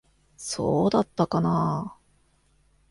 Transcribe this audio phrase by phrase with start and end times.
[0.35, 1.97] そうだったかなあ。